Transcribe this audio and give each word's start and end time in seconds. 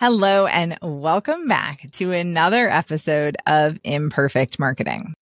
Hello, 0.00 0.46
and 0.46 0.78
welcome 0.80 1.46
back 1.46 1.90
to 1.90 2.12
another 2.12 2.70
episode 2.70 3.36
of 3.44 3.78
Imperfect 3.84 4.58
Marketing. 4.58 5.12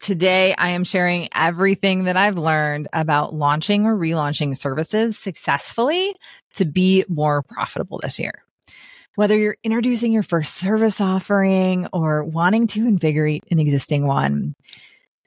Today, 0.00 0.54
I 0.54 0.68
am 0.68 0.84
sharing 0.84 1.30
everything 1.34 2.04
that 2.04 2.18
I've 2.18 2.36
learned 2.36 2.88
about 2.92 3.34
launching 3.34 3.86
or 3.86 3.96
relaunching 3.96 4.54
services 4.54 5.16
successfully 5.16 6.14
to 6.56 6.66
be 6.66 7.06
more 7.08 7.42
profitable 7.42 8.00
this 8.02 8.18
year. 8.18 8.44
Whether 9.14 9.38
you're 9.38 9.56
introducing 9.64 10.12
your 10.12 10.22
first 10.22 10.56
service 10.56 11.00
offering 11.00 11.86
or 11.94 12.22
wanting 12.22 12.66
to 12.66 12.86
invigorate 12.86 13.44
an 13.50 13.60
existing 13.60 14.06
one, 14.06 14.54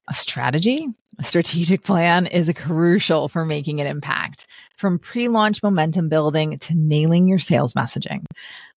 a 0.08 0.14
strategy, 0.14 0.86
a 1.18 1.24
strategic 1.24 1.82
plan 1.82 2.26
is 2.26 2.52
crucial 2.54 3.28
for 3.28 3.44
making 3.44 3.80
an 3.80 3.86
impact 3.86 4.46
from 4.76 4.98
pre 4.98 5.28
launch 5.28 5.62
momentum 5.62 6.08
building 6.08 6.58
to 6.58 6.74
nailing 6.74 7.26
your 7.26 7.38
sales 7.38 7.72
messaging. 7.74 8.24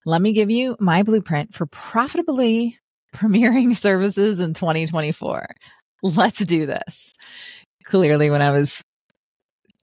Let 0.05 0.21
me 0.21 0.31
give 0.31 0.49
you 0.49 0.77
my 0.79 1.03
blueprint 1.03 1.53
for 1.53 1.65
profitably 1.65 2.79
premiering 3.15 3.75
services 3.77 4.39
in 4.39 4.53
2024. 4.53 5.47
Let's 6.01 6.39
do 6.39 6.65
this. 6.65 7.13
Clearly, 7.83 8.29
when 8.29 8.41
I 8.41 8.51
was 8.51 8.81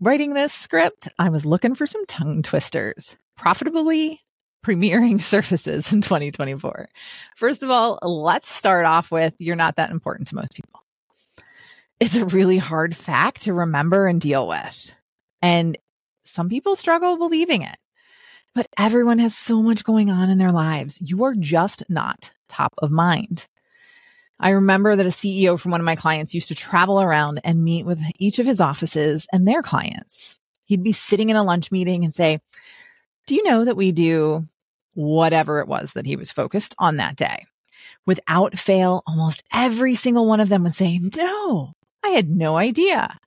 writing 0.00 0.34
this 0.34 0.52
script, 0.52 1.08
I 1.18 1.28
was 1.28 1.44
looking 1.44 1.74
for 1.74 1.86
some 1.86 2.06
tongue 2.06 2.42
twisters. 2.42 3.16
Profitably 3.36 4.20
premiering 4.64 5.20
services 5.20 5.92
in 5.92 6.00
2024. 6.00 6.88
First 7.36 7.62
of 7.62 7.70
all, 7.70 7.98
let's 8.02 8.48
start 8.48 8.86
off 8.86 9.10
with 9.10 9.34
you're 9.38 9.56
not 9.56 9.76
that 9.76 9.90
important 9.90 10.28
to 10.28 10.34
most 10.34 10.54
people. 10.54 10.80
It's 11.98 12.16
a 12.16 12.26
really 12.26 12.58
hard 12.58 12.94
fact 12.94 13.42
to 13.42 13.54
remember 13.54 14.06
and 14.06 14.20
deal 14.20 14.46
with. 14.46 14.90
And 15.40 15.78
some 16.24 16.48
people 16.48 16.76
struggle 16.76 17.16
believing 17.16 17.62
it. 17.62 17.76
But 18.54 18.66
everyone 18.78 19.18
has 19.18 19.36
so 19.36 19.62
much 19.62 19.84
going 19.84 20.10
on 20.10 20.30
in 20.30 20.38
their 20.38 20.52
lives. 20.52 20.98
You 21.00 21.24
are 21.24 21.34
just 21.34 21.82
not 21.88 22.30
top 22.48 22.74
of 22.78 22.90
mind. 22.90 23.46
I 24.38 24.50
remember 24.50 24.96
that 24.96 25.06
a 25.06 25.10
CEO 25.10 25.58
from 25.58 25.70
one 25.70 25.80
of 25.80 25.86
my 25.86 25.96
clients 25.96 26.34
used 26.34 26.48
to 26.48 26.54
travel 26.54 27.00
around 27.00 27.40
and 27.44 27.64
meet 27.64 27.86
with 27.86 28.00
each 28.18 28.38
of 28.38 28.46
his 28.46 28.60
offices 28.60 29.26
and 29.32 29.48
their 29.48 29.62
clients. 29.62 30.36
He'd 30.66 30.82
be 30.82 30.92
sitting 30.92 31.30
in 31.30 31.36
a 31.36 31.44
lunch 31.44 31.70
meeting 31.70 32.04
and 32.04 32.14
say, 32.14 32.40
Do 33.26 33.34
you 33.34 33.42
know 33.44 33.64
that 33.64 33.76
we 33.76 33.92
do 33.92 34.46
whatever 34.94 35.60
it 35.60 35.68
was 35.68 35.94
that 35.94 36.06
he 36.06 36.16
was 36.16 36.32
focused 36.32 36.74
on 36.78 36.96
that 36.96 37.16
day? 37.16 37.46
Without 38.04 38.58
fail, 38.58 39.02
almost 39.06 39.42
every 39.52 39.94
single 39.94 40.26
one 40.26 40.40
of 40.40 40.48
them 40.50 40.64
would 40.64 40.74
say, 40.74 40.98
No, 40.98 41.72
I 42.06 42.10
had 42.10 42.30
no 42.30 42.56
idea. 42.56 43.18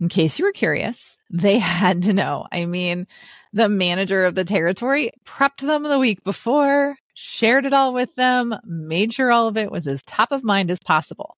In 0.00 0.08
case 0.08 0.38
you 0.38 0.44
were 0.44 0.52
curious, 0.52 1.18
they 1.30 1.58
had 1.80 2.02
to 2.04 2.12
know. 2.12 2.46
I 2.52 2.64
mean, 2.64 3.06
the 3.52 3.68
manager 3.68 4.24
of 4.24 4.36
the 4.36 4.44
territory 4.44 5.10
prepped 5.26 5.66
them 5.66 5.82
the 5.82 5.98
week 5.98 6.22
before, 6.22 6.96
shared 7.14 7.66
it 7.66 7.74
all 7.74 7.92
with 7.92 8.14
them, 8.14 8.54
made 8.64 9.12
sure 9.12 9.32
all 9.32 9.48
of 9.48 9.56
it 9.56 9.72
was 9.72 9.88
as 9.88 10.02
top 10.02 10.30
of 10.30 10.44
mind 10.44 10.70
as 10.70 10.78
possible. 10.78 11.36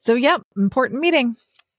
So, 0.00 0.14
yep, 0.14 0.42
important 0.56 1.00
meeting. 1.00 1.36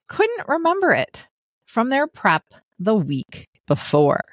Couldn't 0.08 0.48
remember 0.48 0.92
it 0.92 1.28
from 1.68 1.90
their 1.90 2.08
prep 2.08 2.44
the 2.80 2.96
week 2.96 3.48
before. 3.68 4.24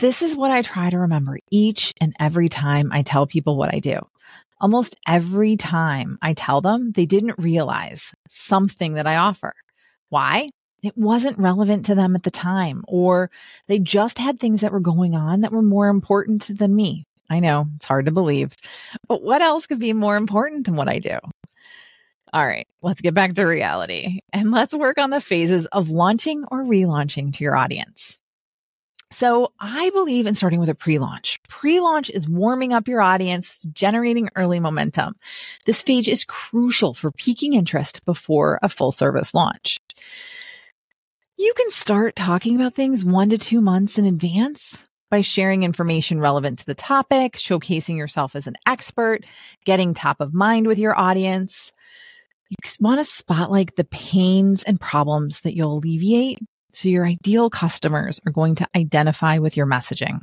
This 0.00 0.22
is 0.22 0.36
what 0.36 0.52
I 0.52 0.62
try 0.62 0.90
to 0.90 0.98
remember 0.98 1.38
each 1.50 1.92
and 2.00 2.14
every 2.20 2.48
time 2.48 2.90
I 2.92 3.02
tell 3.02 3.26
people 3.26 3.56
what 3.56 3.74
I 3.74 3.80
do. 3.80 3.98
Almost 4.60 4.96
every 5.06 5.56
time 5.56 6.18
I 6.20 6.32
tell 6.32 6.60
them, 6.60 6.92
they 6.92 7.06
didn't 7.06 7.38
realize 7.38 8.12
something 8.28 8.94
that 8.94 9.06
I 9.06 9.16
offer. 9.16 9.54
Why? 10.08 10.48
it 10.82 10.96
wasn't 10.96 11.38
relevant 11.38 11.86
to 11.86 11.94
them 11.94 12.14
at 12.14 12.22
the 12.22 12.30
time, 12.30 12.84
or 12.86 13.30
they 13.66 13.78
just 13.78 14.18
had 14.18 14.38
things 14.38 14.60
that 14.60 14.72
were 14.72 14.80
going 14.80 15.14
on 15.14 15.40
that 15.40 15.52
were 15.52 15.62
more 15.62 15.88
important 15.88 16.56
than 16.56 16.74
me. 16.74 17.04
I 17.30 17.40
know 17.40 17.66
it's 17.76 17.86
hard 17.86 18.06
to 18.06 18.12
believe, 18.12 18.54
but 19.06 19.22
what 19.22 19.42
else 19.42 19.66
could 19.66 19.80
be 19.80 19.92
more 19.92 20.16
important 20.16 20.66
than 20.66 20.76
what 20.76 20.88
I 20.88 20.98
do? 20.98 21.18
All 22.32 22.46
right, 22.46 22.66
let's 22.82 23.00
get 23.00 23.14
back 23.14 23.34
to 23.34 23.44
reality 23.44 24.20
and 24.32 24.50
let's 24.50 24.74
work 24.74 24.98
on 24.98 25.10
the 25.10 25.20
phases 25.20 25.66
of 25.66 25.90
launching 25.90 26.44
or 26.50 26.62
relaunching 26.62 27.32
to 27.34 27.44
your 27.44 27.56
audience. 27.56 28.18
So 29.10 29.52
I 29.58 29.90
believe 29.90 30.26
in 30.26 30.34
starting 30.34 30.60
with 30.60 30.68
a 30.68 30.74
pre-launch. 30.74 31.40
Pre-launch 31.48 32.10
is 32.10 32.28
warming 32.28 32.72
up 32.72 32.86
your 32.86 33.00
audience, 33.00 33.64
generating 33.72 34.28
early 34.36 34.60
momentum. 34.60 35.14
This 35.64 35.80
phase 35.80 36.08
is 36.08 36.24
crucial 36.24 36.92
for 36.92 37.10
piquing 37.10 37.54
interest 37.54 38.04
before 38.04 38.58
a 38.62 38.68
full 38.68 38.92
service 38.92 39.32
launch 39.32 39.78
you 41.38 41.54
can 41.56 41.70
start 41.70 42.16
talking 42.16 42.56
about 42.56 42.74
things 42.74 43.04
one 43.04 43.30
to 43.30 43.38
two 43.38 43.60
months 43.60 43.96
in 43.96 44.04
advance 44.04 44.76
by 45.08 45.20
sharing 45.20 45.62
information 45.62 46.20
relevant 46.20 46.58
to 46.58 46.66
the 46.66 46.74
topic, 46.74 47.34
showcasing 47.34 47.96
yourself 47.96 48.34
as 48.34 48.48
an 48.48 48.56
expert, 48.66 49.24
getting 49.64 49.94
top 49.94 50.20
of 50.20 50.34
mind 50.34 50.66
with 50.66 50.78
your 50.78 50.98
audience. 50.98 51.72
You 52.50 52.56
want 52.80 52.98
to 52.98 53.04
spotlight 53.04 53.76
the 53.76 53.84
pains 53.84 54.64
and 54.64 54.80
problems 54.80 55.42
that 55.42 55.54
you'll 55.54 55.78
alleviate 55.78 56.40
so 56.72 56.88
your 56.88 57.06
ideal 57.06 57.50
customers 57.50 58.20
are 58.26 58.32
going 58.32 58.54
to 58.56 58.68
identify 58.76 59.38
with 59.38 59.56
your 59.56 59.66
messaging. 59.66 60.20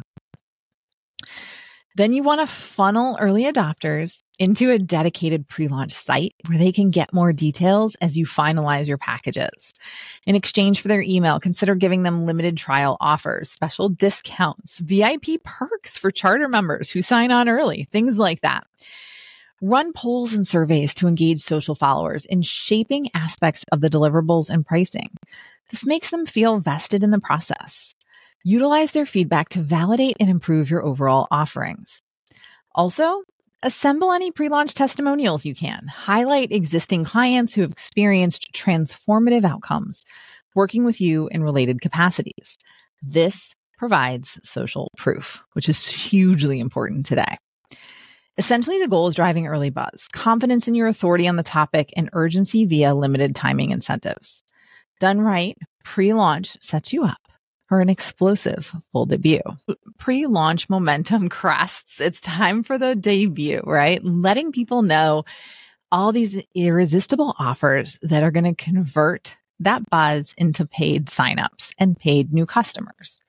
Then 1.95 2.11
you 2.11 2.23
want 2.23 2.41
to 2.41 2.53
funnel 2.53 3.17
early 3.21 3.45
adopters 3.45 4.21
into 4.37 4.69
a 4.69 4.77
dedicated 4.77 5.47
pre 5.47 5.69
launch 5.69 5.93
site 5.93 6.35
where 6.45 6.57
they 6.57 6.73
can 6.73 6.91
get 6.91 7.13
more 7.13 7.31
details 7.31 7.95
as 8.01 8.17
you 8.17 8.25
finalize 8.25 8.85
your 8.85 8.97
packages. 8.97 9.73
In 10.25 10.35
exchange 10.35 10.81
for 10.81 10.89
their 10.89 11.01
email, 11.01 11.39
consider 11.39 11.73
giving 11.73 12.03
them 12.03 12.25
limited 12.25 12.57
trial 12.57 12.97
offers, 12.99 13.49
special 13.49 13.87
discounts, 13.87 14.79
VIP 14.79 15.41
perks 15.45 15.97
for 15.97 16.11
charter 16.11 16.49
members 16.49 16.89
who 16.89 17.01
sign 17.01 17.31
on 17.31 17.47
early, 17.47 17.87
things 17.93 18.17
like 18.17 18.41
that. 18.41 18.67
Run 19.61 19.93
polls 19.93 20.33
and 20.33 20.45
surveys 20.45 20.93
to 20.95 21.07
engage 21.07 21.39
social 21.39 21.75
followers 21.75 22.25
in 22.25 22.41
shaping 22.41 23.09
aspects 23.13 23.63
of 23.71 23.79
the 23.79 23.89
deliverables 23.89 24.49
and 24.49 24.65
pricing. 24.65 25.11
This 25.71 25.85
makes 25.85 26.09
them 26.09 26.25
feel 26.25 26.59
vested 26.59 27.03
in 27.03 27.11
the 27.11 27.19
process. 27.19 27.95
Utilize 28.43 28.91
their 28.91 29.05
feedback 29.05 29.49
to 29.49 29.61
validate 29.61 30.17
and 30.19 30.29
improve 30.29 30.69
your 30.69 30.85
overall 30.85 31.27
offerings. 31.31 32.01
Also, 32.75 33.23
assemble 33.63 34.11
any 34.11 34.31
pre 34.31 34.49
launch 34.49 34.73
testimonials 34.73 35.45
you 35.45 35.55
can. 35.55 35.87
Highlight 35.87 36.51
existing 36.51 37.05
clients 37.05 37.53
who 37.53 37.61
have 37.61 37.71
experienced 37.71 38.51
transformative 38.53 39.43
outcomes 39.43 40.05
working 40.53 40.85
with 40.85 41.01
you 41.01 41.27
in 41.29 41.43
related 41.43 41.81
capacities. 41.81 42.57
This 43.01 43.53
provides 43.77 44.39
social 44.43 44.91
proof, 44.97 45.43
which 45.53 45.67
is 45.67 45.85
hugely 45.87 46.59
important 46.59 47.05
today. 47.05 47.37
Essentially, 48.37 48.79
the 48.79 48.87
goal 48.87 49.07
is 49.07 49.15
driving 49.15 49.47
early 49.47 49.69
buzz, 49.69 50.07
confidence 50.11 50.67
in 50.67 50.75
your 50.75 50.87
authority 50.87 51.27
on 51.27 51.35
the 51.35 51.43
topic, 51.43 51.93
and 51.95 52.09
urgency 52.13 52.65
via 52.65 52.93
limited 52.93 53.35
timing 53.35 53.71
incentives. 53.71 54.43
Done 54.99 55.21
right, 55.21 55.57
pre 55.83 56.13
launch 56.13 56.57
sets 56.61 56.93
you 56.93 57.03
up 57.03 57.17
for 57.67 57.81
an 57.81 57.89
explosive 57.89 58.71
full 58.91 59.05
debut. 59.05 59.41
Pre 59.97 60.27
launch 60.27 60.69
momentum 60.69 61.29
crests. 61.29 61.99
It's 61.99 62.21
time 62.21 62.63
for 62.63 62.77
the 62.77 62.95
debut, 62.95 63.61
right? 63.65 64.03
Letting 64.03 64.51
people 64.51 64.81
know 64.81 65.25
all 65.91 66.11
these 66.11 66.41
irresistible 66.53 67.35
offers 67.39 67.99
that 68.01 68.23
are 68.23 68.31
going 68.31 68.43
to 68.43 68.55
convert 68.55 69.35
that 69.59 69.89
buzz 69.89 70.33
into 70.37 70.65
paid 70.65 71.07
signups 71.07 71.73
and 71.77 71.97
paid 71.97 72.33
new 72.33 72.45
customers. 72.45 73.21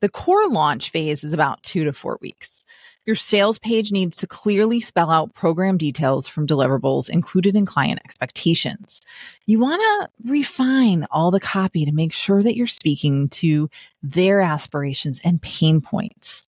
The 0.00 0.08
core 0.08 0.48
launch 0.48 0.90
phase 0.90 1.22
is 1.22 1.32
about 1.32 1.62
two 1.62 1.84
to 1.84 1.92
four 1.92 2.18
weeks. 2.20 2.61
Your 3.04 3.16
sales 3.16 3.58
page 3.58 3.90
needs 3.90 4.16
to 4.18 4.28
clearly 4.28 4.78
spell 4.80 5.10
out 5.10 5.34
program 5.34 5.76
details 5.76 6.28
from 6.28 6.46
deliverables 6.46 7.08
included 7.08 7.56
in 7.56 7.66
client 7.66 8.00
expectations. 8.04 9.00
You 9.46 9.58
want 9.58 9.82
to 9.82 10.30
refine 10.30 11.06
all 11.10 11.32
the 11.32 11.40
copy 11.40 11.84
to 11.84 11.92
make 11.92 12.12
sure 12.12 12.42
that 12.42 12.56
you're 12.56 12.68
speaking 12.68 13.28
to 13.30 13.68
their 14.02 14.40
aspirations 14.40 15.20
and 15.24 15.42
pain 15.42 15.80
points. 15.80 16.46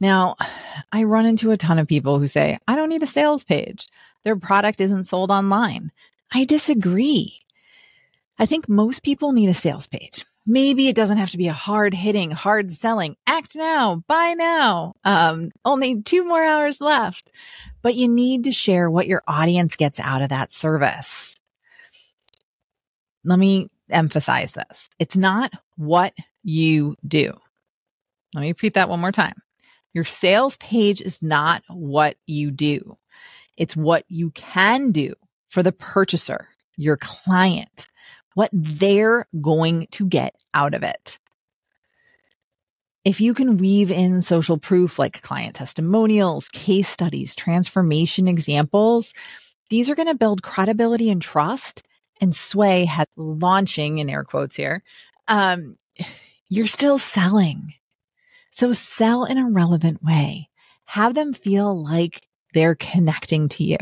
Now, 0.00 0.36
I 0.92 1.04
run 1.04 1.24
into 1.24 1.52
a 1.52 1.56
ton 1.56 1.78
of 1.78 1.86
people 1.86 2.18
who 2.18 2.26
say, 2.26 2.58
I 2.66 2.74
don't 2.74 2.88
need 2.88 3.04
a 3.04 3.06
sales 3.06 3.44
page. 3.44 3.88
Their 4.24 4.36
product 4.36 4.80
isn't 4.80 5.04
sold 5.04 5.30
online. 5.30 5.92
I 6.32 6.44
disagree. 6.44 7.40
I 8.38 8.46
think 8.46 8.68
most 8.68 9.04
people 9.04 9.32
need 9.32 9.48
a 9.48 9.54
sales 9.54 9.86
page. 9.86 10.26
Maybe 10.46 10.88
it 10.88 10.96
doesn't 10.96 11.16
have 11.16 11.30
to 11.30 11.38
be 11.38 11.48
a 11.48 11.54
hard 11.54 11.94
hitting, 11.94 12.30
hard 12.30 12.70
selling, 12.70 13.16
act 13.26 13.56
now, 13.56 14.02
buy 14.06 14.34
now. 14.36 14.94
Um, 15.02 15.52
only 15.64 16.02
two 16.02 16.22
more 16.24 16.44
hours 16.44 16.82
left, 16.82 17.32
but 17.80 17.94
you 17.94 18.08
need 18.08 18.44
to 18.44 18.52
share 18.52 18.90
what 18.90 19.06
your 19.06 19.22
audience 19.26 19.76
gets 19.76 19.98
out 19.98 20.20
of 20.20 20.28
that 20.28 20.50
service. 20.50 21.36
Let 23.24 23.38
me 23.38 23.70
emphasize 23.88 24.52
this. 24.52 24.90
It's 24.98 25.16
not 25.16 25.52
what 25.76 26.12
you 26.42 26.96
do. 27.06 27.32
Let 28.34 28.42
me 28.42 28.48
repeat 28.48 28.74
that 28.74 28.90
one 28.90 29.00
more 29.00 29.12
time. 29.12 29.40
Your 29.94 30.04
sales 30.04 30.56
page 30.58 31.00
is 31.00 31.22
not 31.22 31.62
what 31.68 32.16
you 32.26 32.50
do. 32.50 32.98
It's 33.56 33.76
what 33.76 34.04
you 34.08 34.30
can 34.30 34.90
do 34.90 35.14
for 35.48 35.62
the 35.62 35.72
purchaser, 35.72 36.48
your 36.76 36.96
client, 36.96 37.88
what 38.34 38.50
they're 38.52 39.26
going 39.40 39.86
to 39.92 40.06
get 40.06 40.34
out 40.52 40.74
of 40.74 40.82
it. 40.82 41.18
If 43.04 43.20
you 43.20 43.34
can 43.34 43.58
weave 43.58 43.90
in 43.90 44.22
social 44.22 44.56
proof 44.56 44.98
like 44.98 45.22
client 45.22 45.56
testimonials, 45.56 46.48
case 46.48 46.88
studies, 46.88 47.36
transformation 47.36 48.26
examples, 48.28 49.12
these 49.70 49.90
are 49.90 49.94
going 49.94 50.08
to 50.08 50.14
build 50.14 50.42
credibility 50.42 51.10
and 51.10 51.20
trust 51.20 51.82
and 52.20 52.34
sway 52.34 52.84
had 52.84 53.08
launching 53.16 53.98
in 53.98 54.08
air 54.08 54.24
quotes 54.24 54.56
here. 54.56 54.82
Um, 55.28 55.76
you're 56.48 56.66
still 56.66 56.98
selling. 56.98 57.74
So 58.50 58.72
sell 58.72 59.24
in 59.24 59.36
a 59.36 59.50
relevant 59.50 60.02
way. 60.02 60.48
Have 60.84 61.14
them 61.14 61.34
feel 61.34 61.82
like 61.82 62.26
they're 62.54 62.76
connecting 62.76 63.48
to 63.50 63.64
you. 63.64 63.78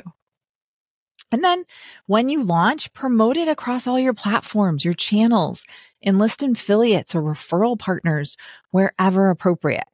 And 1.33 1.43
then 1.43 1.65
when 2.07 2.29
you 2.29 2.43
launch, 2.43 2.93
promote 2.93 3.37
it 3.37 3.49
across 3.49 3.87
all 3.87 3.99
your 3.99 4.15
platforms, 4.15 4.85
your 4.85 4.95
channels, 4.95 5.65
enlist 6.05 6.43
affiliates 6.43 7.15
or 7.15 7.23
referral 7.23 7.79
partners 7.79 8.37
wherever 8.71 9.31
appropriate. 9.31 9.85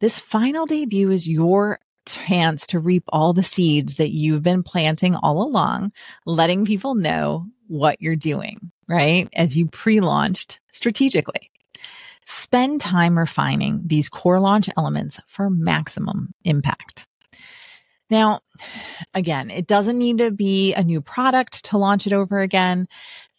This 0.00 0.18
final 0.18 0.66
debut 0.66 1.10
is 1.10 1.28
your 1.28 1.80
chance 2.06 2.66
to 2.68 2.78
reap 2.78 3.04
all 3.08 3.32
the 3.32 3.42
seeds 3.42 3.96
that 3.96 4.10
you've 4.10 4.42
been 4.42 4.62
planting 4.62 5.14
all 5.16 5.42
along, 5.42 5.92
letting 6.24 6.64
people 6.64 6.94
know 6.94 7.46
what 7.66 8.00
you're 8.00 8.16
doing, 8.16 8.70
right? 8.88 9.28
As 9.34 9.56
you 9.56 9.66
pre 9.66 10.00
launched 10.00 10.60
strategically. 10.72 11.50
Spend 12.26 12.80
time 12.80 13.18
refining 13.18 13.80
these 13.86 14.08
core 14.08 14.38
launch 14.38 14.68
elements 14.76 15.18
for 15.26 15.48
maximum 15.48 16.34
impact. 16.44 17.07
Now, 18.10 18.40
again, 19.14 19.50
it 19.50 19.66
doesn't 19.66 19.98
need 19.98 20.18
to 20.18 20.30
be 20.30 20.74
a 20.74 20.82
new 20.82 21.00
product 21.00 21.64
to 21.66 21.78
launch 21.78 22.06
it 22.06 22.12
over 22.12 22.40
again. 22.40 22.88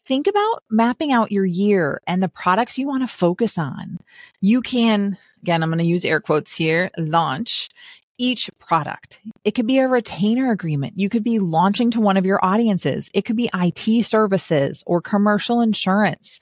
Think 0.05 0.27
about 0.27 0.63
mapping 0.69 1.11
out 1.11 1.31
your 1.31 1.45
year 1.45 2.01
and 2.07 2.21
the 2.21 2.29
products 2.29 2.77
you 2.77 2.87
want 2.87 3.03
to 3.03 3.07
focus 3.07 3.57
on. 3.57 3.99
You 4.41 4.61
can, 4.61 5.17
again, 5.41 5.61
I'm 5.61 5.69
going 5.69 5.79
to 5.79 5.85
use 5.85 6.05
air 6.05 6.19
quotes 6.19 6.55
here, 6.55 6.89
launch 6.97 7.69
each 8.17 8.49
product. 8.59 9.19
It 9.43 9.51
could 9.51 9.65
be 9.65 9.79
a 9.79 9.87
retainer 9.87 10.51
agreement. 10.51 10.99
You 10.99 11.09
could 11.09 11.23
be 11.23 11.39
launching 11.39 11.89
to 11.91 12.01
one 12.01 12.17
of 12.17 12.25
your 12.25 12.43
audiences. 12.43 13.09
It 13.13 13.23
could 13.23 13.37
be 13.37 13.49
IT 13.53 14.05
services 14.05 14.83
or 14.85 15.01
commercial 15.01 15.61
insurance. 15.61 16.39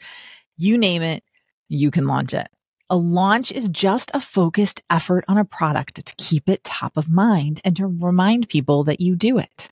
You 0.57 0.77
name 0.77 1.03
it, 1.03 1.23
you 1.69 1.91
can 1.91 2.07
launch 2.07 2.33
it. 2.33 2.47
A 2.89 2.95
launch 2.95 3.51
is 3.51 3.67
just 3.67 4.11
a 4.13 4.21
focused 4.21 4.81
effort 4.89 5.25
on 5.27 5.37
a 5.37 5.43
product 5.43 6.05
to 6.05 6.15
keep 6.15 6.47
it 6.47 6.63
top 6.63 6.95
of 6.95 7.09
mind 7.09 7.59
and 7.65 7.75
to 7.75 7.85
remind 7.85 8.47
people 8.47 8.85
that 8.85 9.01
you 9.01 9.15
do 9.15 9.37
it. 9.37 9.69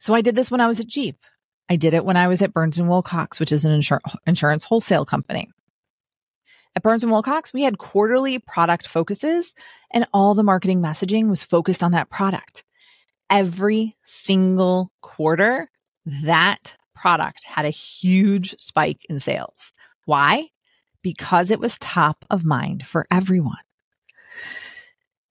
So 0.00 0.14
I 0.14 0.20
did 0.20 0.34
this 0.34 0.50
when 0.50 0.60
I 0.60 0.66
was 0.66 0.80
at 0.80 0.88
Jeep. 0.88 1.16
I 1.68 1.76
did 1.76 1.94
it 1.94 2.04
when 2.04 2.16
I 2.16 2.26
was 2.26 2.42
at 2.42 2.52
Burns 2.52 2.78
and 2.78 2.88
Wilcox, 2.88 3.38
which 3.38 3.52
is 3.52 3.64
an 3.64 3.70
insur- 3.78 4.00
insurance 4.26 4.64
wholesale 4.64 5.04
company. 5.04 5.48
At 6.74 6.82
Burns 6.82 7.04
and 7.04 7.12
Wilcox, 7.12 7.52
we 7.52 7.62
had 7.62 7.78
quarterly 7.78 8.40
product 8.40 8.88
focuses 8.88 9.54
and 9.92 10.06
all 10.12 10.34
the 10.34 10.42
marketing 10.42 10.80
messaging 10.80 11.28
was 11.28 11.44
focused 11.44 11.82
on 11.82 11.92
that 11.92 12.10
product. 12.10 12.64
Every 13.28 13.94
single 14.04 14.90
quarter, 15.00 15.70
that 16.24 16.74
product 16.94 17.44
had 17.44 17.66
a 17.66 17.70
huge 17.70 18.56
spike 18.58 19.06
in 19.08 19.20
sales. 19.20 19.72
Why? 20.06 20.48
Because 21.02 21.50
it 21.50 21.60
was 21.60 21.78
top 21.78 22.24
of 22.30 22.44
mind 22.44 22.86
for 22.86 23.06
everyone. 23.10 23.56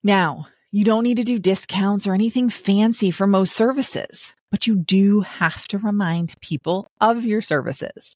Now, 0.04 0.48
you 0.71 0.86
don't 0.86 1.04
need 1.04 1.18
to 1.18 1.24
do 1.24 1.39
discounts 1.39 2.07
or 2.07 2.13
anything 2.13 2.50
fancy 2.50 3.12
for 3.12 3.27
most 3.27 3.56
services, 3.56 4.33
but 4.51 4.68
you 4.68 4.75
do 4.75 5.21
have 5.21 5.68
to 5.69 5.77
remind 5.77 6.39
people 6.42 6.92
of 7.01 7.25
your 7.25 7.42
services. 7.42 8.16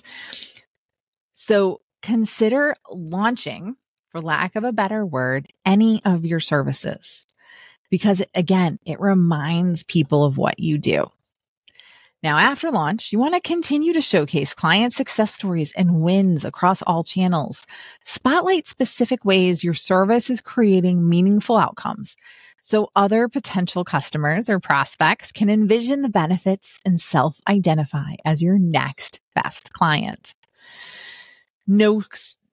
So 1.33 1.81
consider 2.01 2.75
launching, 2.91 3.75
for 4.09 4.21
lack 4.21 4.55
of 4.55 4.63
a 4.63 4.71
better 4.71 5.05
word, 5.05 5.51
any 5.65 6.01
of 6.05 6.25
your 6.25 6.39
services 6.39 7.25
because 7.93 8.23
again, 8.33 8.79
it 8.87 8.99
reminds 8.99 9.83
people 9.83 10.25
of 10.25 10.35
what 10.35 10.59
you 10.59 10.79
do. 10.79 11.11
Now, 12.23 12.37
after 12.37 12.71
launch, 12.71 13.11
you 13.11 13.19
want 13.19 13.35
to 13.35 13.41
continue 13.41 13.91
to 13.91 14.01
showcase 14.01 14.53
client 14.53 14.93
success 14.93 15.33
stories 15.33 15.73
and 15.75 16.01
wins 16.01 16.45
across 16.45 16.81
all 16.83 17.03
channels. 17.03 17.67
Spotlight 18.05 18.65
specific 18.65 19.25
ways 19.25 19.61
your 19.61 19.73
service 19.73 20.29
is 20.29 20.39
creating 20.39 21.07
meaningful 21.07 21.57
outcomes 21.57 22.15
so 22.61 22.89
other 22.95 23.27
potential 23.27 23.83
customers 23.83 24.49
or 24.49 24.57
prospects 24.57 25.33
can 25.33 25.49
envision 25.49 26.01
the 26.01 26.09
benefits 26.09 26.79
and 26.85 26.99
self 26.99 27.41
identify 27.47 28.13
as 28.23 28.41
your 28.41 28.57
next 28.57 29.19
best 29.35 29.73
client. 29.73 30.33
No 31.67 32.03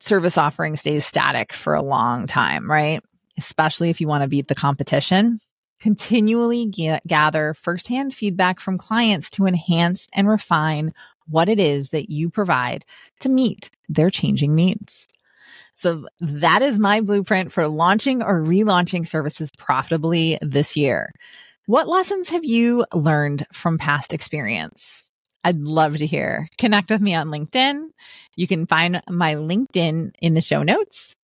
service 0.01 0.37
offering 0.37 0.75
stays 0.75 1.07
static 1.07 1.53
for 1.53 1.75
a 1.75 1.83
long 1.83 2.27
time, 2.27 2.69
right? 2.69 3.05
Especially 3.39 3.89
if 3.89 4.01
you 4.01 4.09
want 4.09 4.23
to 4.23 4.29
beat 4.29 4.49
the 4.49 4.55
competition 4.57 5.41
continually 5.81 6.67
g- 6.67 6.99
gather 7.07 7.55
firsthand 7.55 8.15
feedback 8.15 8.61
from 8.61 8.79
clients 8.79 9.31
to 9.31 9.47
enhance 9.47 10.07
and 10.13 10.29
refine 10.29 10.93
what 11.27 11.49
it 11.49 11.59
is 11.59 11.91
that 11.91 12.11
you 12.11 12.29
provide 12.29 12.85
to 13.21 13.29
meet 13.29 13.71
their 13.89 14.11
changing 14.11 14.55
needs. 14.55 15.09
So 15.77 16.07
that 16.21 16.61
is 16.61 16.79
my 16.79 17.01
blueprint 17.01 17.53
for 17.53 17.67
launching 17.67 18.23
or 18.23 18.43
relaunching 18.43 19.09
services 19.09 19.51
profitably 19.57 20.39
this 20.43 20.77
year. 20.77 21.13
What 21.67 21.89
lessons 21.89 22.29
have 22.29 22.45
you 22.45 22.85
learned 22.93 23.47
from 23.53 23.79
past 23.79 24.13
experience? 24.13 25.05
I'd 25.45 25.59
love 25.59 25.97
to 25.99 26.07
hear. 26.07 26.49
Connect 26.59 26.91
with 26.91 27.01
me 27.01 27.15
on 27.15 27.29
LinkedIn. 27.29 27.85
You 28.37 28.47
can 28.47 28.67
find 28.67 29.01
my 29.09 29.37
LinkedIn 29.37 30.11
in 30.21 30.35
the 30.35 30.41
show 30.43 30.63
notes. 30.63 31.15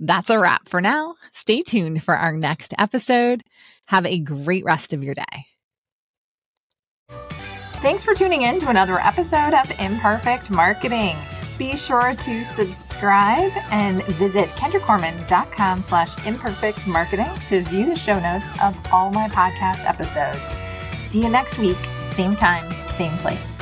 That's 0.00 0.30
a 0.30 0.38
wrap 0.38 0.68
for 0.68 0.80
now. 0.80 1.14
Stay 1.32 1.62
tuned 1.62 2.02
for 2.02 2.16
our 2.16 2.32
next 2.32 2.74
episode. 2.78 3.42
Have 3.86 4.06
a 4.06 4.18
great 4.18 4.64
rest 4.64 4.92
of 4.92 5.02
your 5.02 5.14
day. 5.14 5.46
Thanks 7.82 8.02
for 8.02 8.14
tuning 8.14 8.42
in 8.42 8.60
to 8.60 8.70
another 8.70 8.98
episode 8.98 9.52
of 9.52 9.70
Imperfect 9.78 10.50
Marketing. 10.50 11.16
Be 11.58 11.76
sure 11.76 12.14
to 12.14 12.44
subscribe 12.44 13.52
and 13.70 14.02
visit 14.04 14.48
kendracorman.com 14.50 15.82
slash 15.82 16.26
imperfect 16.26 16.86
marketing 16.86 17.30
to 17.48 17.62
view 17.62 17.86
the 17.86 17.94
show 17.94 18.18
notes 18.18 18.50
of 18.62 18.76
all 18.92 19.10
my 19.10 19.28
podcast 19.28 19.84
episodes. 19.88 20.40
See 21.10 21.22
you 21.22 21.28
next 21.28 21.58
week, 21.58 21.76
same 22.08 22.34
time, 22.34 22.72
same 22.88 23.16
place. 23.18 23.53